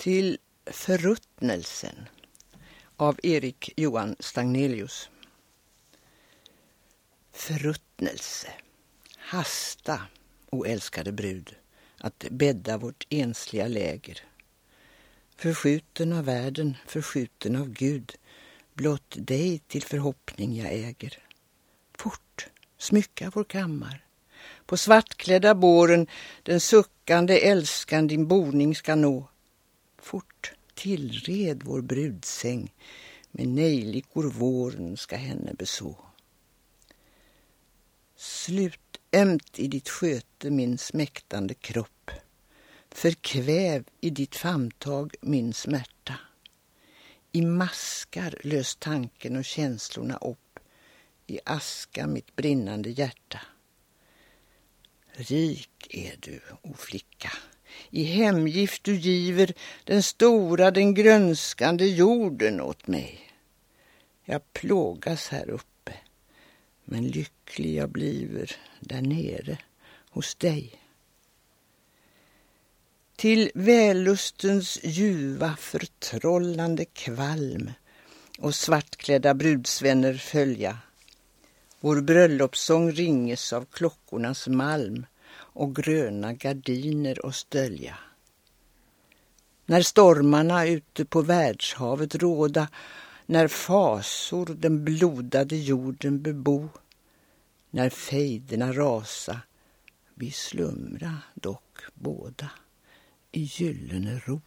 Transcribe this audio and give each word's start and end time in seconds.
till 0.00 0.38
Förruttnelsen 0.66 2.08
av 2.96 3.20
Erik 3.22 3.72
Johan 3.76 4.16
Stagnelius. 4.20 5.10
Förruttnelse. 7.32 8.48
Hasta, 9.16 10.00
o 10.50 10.64
älskade 10.64 11.12
brud, 11.12 11.54
att 11.98 12.24
bädda 12.30 12.78
vårt 12.78 13.06
ensliga 13.10 13.68
läger. 13.68 14.22
Förskjuten 15.36 16.12
av 16.12 16.24
världen, 16.24 16.76
förskjuten 16.86 17.56
av 17.56 17.68
Gud, 17.68 18.12
blott 18.74 19.16
dig 19.18 19.58
till 19.58 19.82
förhoppning 19.82 20.56
jag 20.56 20.72
äger. 20.72 21.18
Fort, 21.98 22.48
smycka 22.78 23.30
vår 23.34 23.44
kammar. 23.44 24.04
På 24.66 24.76
svartklädda 24.76 25.54
båren 25.54 26.06
den 26.42 26.60
suckande 26.60 27.38
älskan 27.48 28.06
din 28.06 28.28
boning 28.28 28.74
ska 28.74 28.94
nå. 28.94 29.30
Fort 30.10 30.52
tillred 30.74 31.62
vår 31.62 31.80
brudsäng, 31.80 32.74
med 33.30 33.48
nejlikor 33.48 34.24
våren 34.24 34.96
ska 34.96 35.16
henne 35.16 35.54
beså. 35.54 35.96
Slut 38.16 39.00
ömt 39.12 39.58
i 39.58 39.68
ditt 39.68 39.88
sköte 39.88 40.50
min 40.50 40.78
smäktande 40.78 41.54
kropp, 41.54 42.10
förkväv 42.88 43.84
i 44.00 44.10
ditt 44.10 44.36
famntag 44.36 45.14
min 45.20 45.54
smärta. 45.54 46.14
I 47.32 47.42
maskar 47.42 48.38
lös 48.42 48.76
tanken 48.76 49.36
och 49.36 49.44
känslorna 49.44 50.16
upp, 50.16 50.58
i 51.26 51.40
aska 51.44 52.06
mitt 52.06 52.36
brinnande 52.36 52.90
hjärta. 52.90 53.40
Rik 55.12 55.86
är 55.90 56.16
du, 56.20 56.40
o 56.62 56.74
flicka, 56.74 57.32
i 57.90 58.02
hemgift 58.02 58.84
du 58.84 58.94
giver 58.94 59.52
den 59.84 60.02
stora, 60.02 60.70
den 60.70 60.94
grönskande 60.94 61.86
jorden 61.86 62.60
åt 62.60 62.86
mig. 62.86 63.20
Jag 64.24 64.52
plågas 64.52 65.28
här 65.28 65.50
uppe, 65.50 65.92
men 66.84 67.08
lycklig 67.08 67.74
jag 67.74 67.88
bliver 67.88 68.56
där 68.80 69.02
nere 69.02 69.58
hos 70.10 70.34
dig. 70.34 70.80
Till 73.16 73.50
vällustens 73.54 74.78
ljuva 74.82 75.56
förtrollande 75.56 76.84
kvalm 76.84 77.70
och 78.38 78.54
svartklädda 78.54 79.34
brudsvänner 79.34 80.14
följa. 80.14 80.78
Vår 81.80 82.00
bröllopssång 82.00 82.92
ringes 82.92 83.52
av 83.52 83.64
klockornas 83.64 84.48
malm 84.48 85.06
och 85.52 85.76
gröna 85.76 86.32
gardiner 86.32 87.26
och 87.26 87.34
stölja. 87.34 87.98
När 89.66 89.82
stormarna 89.82 90.66
ute 90.66 91.04
på 91.04 91.22
världshavet 91.22 92.14
råda, 92.14 92.68
när 93.26 93.48
fasor 93.48 94.46
den 94.46 94.84
blodade 94.84 95.56
jorden 95.56 96.22
bebo, 96.22 96.68
när 97.70 97.90
fejderna 97.90 98.72
rasa, 98.72 99.40
vi 100.14 100.30
slumra 100.30 101.18
dock 101.34 101.78
båda 101.94 102.50
i 103.32 103.42
gyllene 103.42 104.22
ro. 104.26 104.40